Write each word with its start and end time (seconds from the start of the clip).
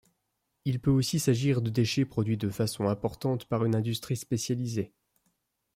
Il 0.65 0.79
peut 0.79 0.89
aussi 0.89 1.19
s’agir 1.19 1.61
de 1.61 1.69
déchets 1.69 2.05
produits 2.05 2.35
de 2.35 2.49
façon 2.49 2.87
importante 2.87 3.45
par 3.45 3.65
une 3.65 3.75
industrie 3.75 4.17
spécialisée. 4.17 4.95